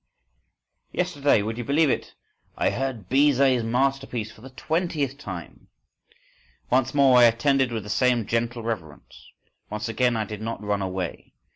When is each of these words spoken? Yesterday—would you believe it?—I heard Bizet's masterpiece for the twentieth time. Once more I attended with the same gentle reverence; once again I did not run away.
Yesterday—would 0.93 1.59
you 1.59 1.63
believe 1.63 1.91
it?—I 1.91 2.71
heard 2.71 3.07
Bizet's 3.07 3.63
masterpiece 3.63 4.31
for 4.31 4.41
the 4.41 4.49
twentieth 4.49 5.19
time. 5.19 5.67
Once 6.71 6.95
more 6.95 7.19
I 7.19 7.25
attended 7.25 7.71
with 7.71 7.83
the 7.83 7.87
same 7.91 8.25
gentle 8.25 8.63
reverence; 8.63 9.31
once 9.69 9.87
again 9.87 10.17
I 10.17 10.23
did 10.23 10.41
not 10.41 10.63
run 10.63 10.81
away. 10.81 11.33